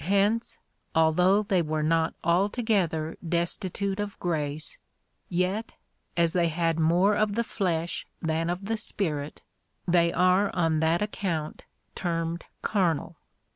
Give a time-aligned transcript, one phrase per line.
[0.00, 0.58] Hence,
[0.96, 4.78] although they were not altogether destitute of grace,
[5.28, 5.74] yet,
[6.16, 9.42] as they had more of the flesh than of the Spirit,
[9.86, 13.14] they are on that account termed carnal.